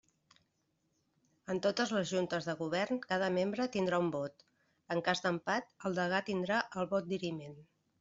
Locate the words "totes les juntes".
1.65-2.49